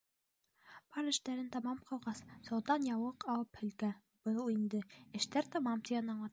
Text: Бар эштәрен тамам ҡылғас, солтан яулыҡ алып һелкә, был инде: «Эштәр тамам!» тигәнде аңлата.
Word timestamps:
Бар 0.95 1.09
эштәрен 1.11 1.51
тамам 1.55 1.83
ҡылғас, 1.91 2.23
солтан 2.49 2.89
яулыҡ 2.89 3.27
алып 3.35 3.63
һелкә, 3.63 3.93
был 4.29 4.43
инде: 4.57 4.85
«Эштәр 5.21 5.55
тамам!» 5.57 5.89
тигәнде 5.91 6.15
аңлата. 6.17 6.29